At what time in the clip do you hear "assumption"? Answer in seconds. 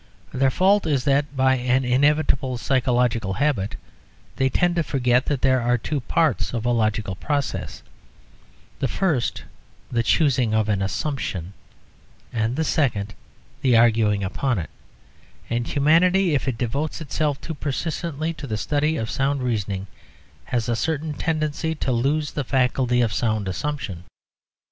10.81-11.53, 23.47-24.03